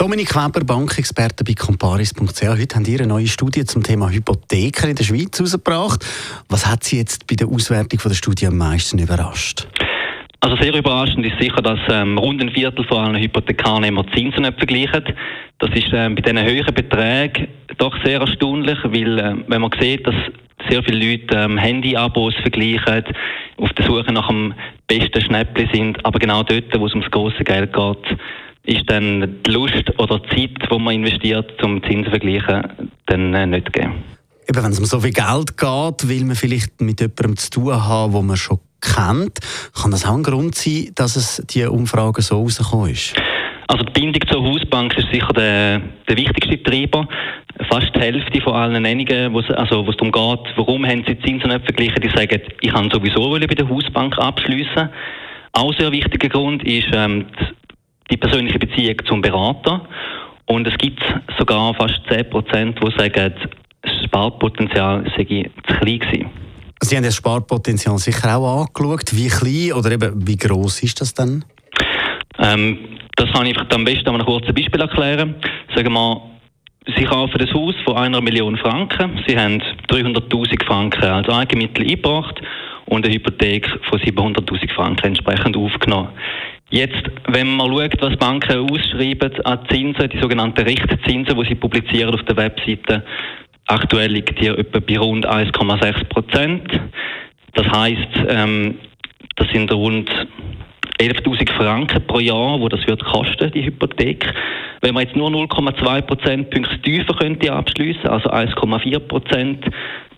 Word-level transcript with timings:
Dominik 0.00 0.34
Weber, 0.34 0.64
Bankexperte 0.64 1.44
bei 1.44 1.52
comparis.ch. 1.52 2.42
Heute 2.48 2.74
haben 2.74 2.86
Sie 2.86 2.98
eine 2.98 3.06
neue 3.06 3.26
Studie 3.26 3.66
zum 3.66 3.82
Thema 3.82 4.08
Hypotheken 4.08 4.88
in 4.88 4.96
der 4.96 5.04
Schweiz 5.04 5.38
herausgebracht. 5.38 6.02
Was 6.48 6.66
hat 6.66 6.84
Sie 6.84 6.96
jetzt 6.96 7.26
bei 7.26 7.34
der 7.34 7.48
Auswertung 7.48 8.00
der 8.02 8.14
Studie 8.14 8.46
am 8.46 8.56
meisten 8.56 8.98
überrascht? 8.98 9.68
Also 10.40 10.56
sehr 10.56 10.74
überraschend 10.74 11.26
ist 11.26 11.38
sicher, 11.38 11.60
dass 11.60 11.78
ähm, 11.90 12.16
rund 12.16 12.40
ein 12.40 12.48
Viertel 12.48 12.82
von 12.86 12.96
allen 12.96 13.22
Hypothekernehmern 13.22 14.06
Zinsen 14.14 14.40
nicht 14.40 14.56
vergleichen. 14.56 15.04
Das 15.58 15.68
ist 15.74 15.90
ähm, 15.92 16.14
bei 16.14 16.22
diesen 16.22 16.42
höheren 16.42 16.74
Beträgen 16.74 17.48
doch 17.76 17.94
sehr 18.02 18.22
erstaunlich, 18.22 18.78
weil 18.82 19.18
äh, 19.18 19.34
wenn 19.48 19.60
man 19.60 19.70
sieht, 19.78 20.06
dass 20.06 20.14
sehr 20.70 20.82
viele 20.82 21.10
Leute 21.10 21.36
ähm, 21.36 21.58
Handy-Abos 21.58 22.36
vergleichen, 22.40 23.04
auf 23.58 23.70
der 23.74 23.84
Suche 23.84 24.10
nach 24.14 24.28
dem 24.28 24.54
besten 24.86 25.20
Schnäppchen 25.20 25.68
sind, 25.70 26.06
aber 26.06 26.18
genau 26.18 26.42
dort, 26.42 26.72
wo 26.78 26.86
es 26.86 26.94
ums 26.94 27.10
große 27.10 27.44
Geld 27.44 27.74
geht, 27.74 28.18
ist 28.64 28.82
dann 28.90 29.42
die 29.44 29.50
Lust 29.50 29.98
oder 29.98 30.18
die 30.18 30.28
Zeit, 30.28 30.70
die 30.70 30.78
man 30.78 30.94
investiert, 30.94 31.52
zum 31.60 31.82
Zinsen 31.82 32.04
zu 32.04 32.10
vergleichen, 32.10 32.90
dann 33.06 33.34
äh, 33.34 33.46
nicht 33.46 33.72
gegeben. 33.72 34.04
Eben, 34.48 34.64
wenn 34.64 34.72
es 34.72 34.78
um 34.78 34.84
so 34.84 35.00
viel 35.00 35.12
Geld 35.12 35.56
geht, 35.56 36.08
will 36.08 36.24
man 36.24 36.36
vielleicht 36.36 36.80
mit 36.80 37.00
jemandem 37.00 37.36
zu 37.36 37.50
tun 37.50 37.72
haben, 37.72 38.12
wo 38.12 38.22
man 38.22 38.36
schon 38.36 38.58
kennt. 38.80 39.38
Kann 39.80 39.90
das 39.90 40.06
auch 40.06 40.14
ein 40.14 40.22
Grund 40.22 40.54
sein, 40.54 40.90
dass 40.94 41.16
es 41.16 41.42
die 41.50 41.64
Umfrage 41.64 42.22
so 42.22 42.40
rausgekommen 42.40 42.90
ist? 42.90 43.14
Also 43.68 43.84
die 43.84 43.92
Bindung 43.92 44.28
zur 44.28 44.42
Hausbank 44.42 44.98
ist 44.98 45.06
sicher 45.12 45.32
der, 45.32 45.80
der 46.08 46.16
wichtigste 46.16 46.60
Treiber. 46.62 47.06
Fast 47.70 47.94
die 47.94 48.00
Hälfte 48.00 48.40
von 48.40 48.54
allen 48.54 48.82
Nennigen, 48.82 49.32
wo 49.32 49.40
es, 49.40 49.50
also, 49.50 49.86
wo 49.86 49.90
es 49.90 49.96
darum 49.96 50.10
geht, 50.10 50.56
warum 50.56 50.84
haben 50.84 51.04
sie 51.06 51.14
die 51.14 51.22
Zinsen 51.22 51.50
nicht 51.50 51.64
verglichen, 51.64 52.00
die 52.02 52.08
sagen, 52.08 52.40
ich 52.60 52.72
kann 52.72 52.90
sowieso 52.90 53.30
bei 53.30 53.46
der 53.46 53.68
Hausbank 53.68 54.18
abschließen. 54.18 54.88
Auch 55.52 55.74
sehr 55.78 55.92
wichtiger 55.92 56.28
Grund 56.28 56.64
ist 56.64 56.88
ähm, 56.92 57.26
die 57.38 57.59
die 58.10 58.16
persönliche 58.16 58.58
Beziehung 58.58 58.96
zum 59.06 59.22
Berater. 59.22 59.86
Und 60.46 60.66
es 60.66 60.76
gibt 60.78 61.00
sogar 61.38 61.74
fast 61.74 62.00
10 62.10 62.28
Prozent, 62.30 62.78
die 62.82 62.90
sagen, 62.98 63.34
das 63.82 64.04
Sparpotenzial 64.04 65.04
sei 65.16 65.50
zu 65.66 65.74
klein 65.74 65.98
gewesen. 66.00 66.30
Sie 66.82 66.96
haben 66.96 67.04
das 67.04 67.14
Sparpotenzial 67.14 67.98
sicher 67.98 68.36
auch 68.36 68.66
angeschaut. 68.66 69.14
Wie 69.14 69.28
klein 69.28 69.72
oder 69.78 69.92
eben 69.92 70.26
wie 70.26 70.36
groß 70.36 70.82
ist 70.82 71.00
das 71.00 71.14
denn? 71.14 71.44
Ähm, 72.38 72.78
das 73.16 73.30
kann 73.32 73.46
ich 73.46 73.56
am 73.58 73.84
besten 73.84 74.08
an 74.08 74.14
einem 74.16 74.26
kurzen 74.26 74.54
Beispiel 74.54 74.80
erklären. 74.80 75.34
Sagen 75.74 75.92
wir, 75.92 76.22
Sie 76.96 77.04
kaufen 77.04 77.40
ein 77.40 77.54
Haus 77.54 77.74
von 77.84 77.96
einer 77.96 78.20
Million 78.22 78.56
Franken. 78.56 79.22
Sie 79.26 79.38
haben 79.38 79.62
300.000 79.88 80.64
Franken 80.64 81.04
als 81.04 81.28
Eigenmittel 81.28 81.86
eingebracht 81.86 82.40
und 82.86 83.04
eine 83.04 83.14
Hypothek 83.14 83.68
von 83.88 84.00
700.000 84.00 84.74
Franken 84.74 85.06
entsprechend 85.08 85.56
aufgenommen. 85.56 86.08
Jetzt, 86.70 87.02
wenn 87.26 87.56
man 87.56 87.68
schaut, 87.68 88.00
was 88.00 88.16
Banken 88.16 88.70
ausschreiben 88.70 89.44
an 89.44 89.58
Zinsen, 89.68 90.08
die 90.08 90.20
sogenannten 90.20 90.64
Richtzinsen, 90.64 91.36
die 91.36 91.48
sie 91.48 91.56
publizieren 91.56 92.14
auf 92.14 92.22
der 92.22 92.36
Webseite, 92.36 93.04
aktuell 93.66 94.12
liegt 94.12 94.38
hier 94.38 94.56
etwa 94.56 94.78
bei 94.78 94.96
rund 94.96 95.26
1,6 95.26 96.04
Prozent. 96.04 96.80
Das 97.54 97.66
heißt, 97.66 98.24
ähm, 98.28 98.76
das 99.34 99.48
sind 99.48 99.72
rund 99.72 100.10
11.000 101.00 101.50
Franken 101.56 102.06
pro 102.06 102.20
Jahr, 102.20 102.60
wo 102.60 102.68
das 102.68 102.86
wird 102.86 103.04
kosten, 103.04 103.50
die 103.50 103.64
Hypothek. 103.64 104.32
Wenn 104.80 104.94
man 104.94 105.04
jetzt 105.04 105.16
nur 105.16 105.28
0,2 105.28 106.02
Prozentpunkte 106.02 106.80
tiefer 106.82 107.14
könnte 107.14 107.52
abschließen, 107.52 108.06
also 108.06 108.30
1,4 108.30 108.98
Prozent, 109.00 109.64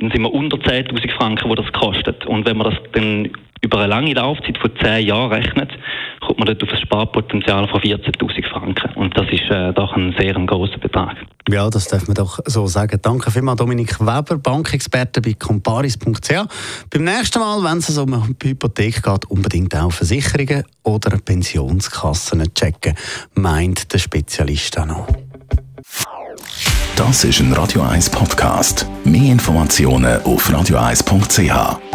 dann 0.00 0.10
sind 0.10 0.22
wir 0.22 0.32
unter 0.32 0.56
10.000 0.56 1.12
Franken, 1.12 1.48
wo 1.48 1.54
das 1.54 1.70
kostet. 1.72 2.26
Und 2.26 2.44
wenn 2.44 2.56
man 2.56 2.70
das 2.70 2.80
dann 2.92 3.30
über 3.60 3.78
eine 3.78 3.88
lange 3.88 4.14
Laufzeit 4.14 4.58
von 4.58 4.74
10 4.82 5.06
Jahren 5.06 5.32
rechnet, 5.32 5.70
man 6.40 6.48
dort 6.48 6.62
auf 6.62 6.70
ein 6.70 6.80
Sparpotenzial 6.80 7.68
von 7.68 7.80
14.000 7.80 8.48
Franken. 8.48 8.94
Und 8.96 9.16
das 9.16 9.26
ist 9.30 9.48
äh, 9.50 9.72
doch 9.72 9.94
ein 9.94 10.14
sehr 10.18 10.34
großer 10.34 10.78
Betrag. 10.78 11.16
Ja, 11.48 11.70
das 11.70 11.88
darf 11.88 12.06
man 12.08 12.14
doch 12.14 12.40
so 12.46 12.66
sagen. 12.66 12.98
Danke 13.02 13.30
vielmals, 13.30 13.58
Dominik 13.58 14.00
Weber, 14.00 14.38
Bankexperte 14.38 15.20
bei 15.20 15.34
comparis.ch. 15.34 16.30
Beim 16.90 17.04
nächsten 17.04 17.38
Mal, 17.38 17.62
wenn 17.62 17.78
es 17.78 17.96
um 17.96 18.12
eine 18.12 18.34
Hypothek 18.42 19.02
geht, 19.02 19.24
unbedingt 19.26 19.76
auch 19.76 19.92
Versicherungen 19.92 20.64
oder 20.82 21.18
Pensionskassen 21.18 22.42
checken, 22.54 22.94
meint 23.34 23.92
der 23.92 23.98
Spezialist 23.98 24.78
auch 24.78 24.86
noch. 24.86 25.06
Das 26.96 27.24
ist 27.24 27.40
ein 27.40 27.52
Radio 27.52 27.82
1 27.82 28.10
Podcast. 28.10 28.86
Mehr 29.04 29.32
Informationen 29.32 30.22
auf 30.22 30.50
radio1.ch. 30.50 31.89